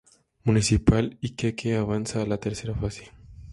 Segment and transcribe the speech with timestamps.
[0.45, 3.11] Municipal Iquique avanza a la tercera fase.